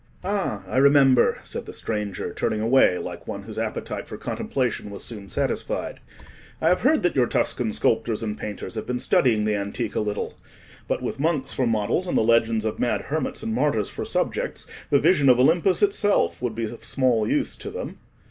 [0.23, 5.03] "Ah, I remember," said the stranger, turning away, like one whose appetite for contemplation was
[5.03, 5.99] soon satisfied.
[6.59, 9.99] "I have heard that your Tuscan sculptors and painters have been studying the antique a
[9.99, 10.33] little.
[10.87, 14.65] But with monks for models, and the legends of mad hermits and martyrs for subjects,
[14.89, 17.99] the vision of Olympus itself would be of small use to them."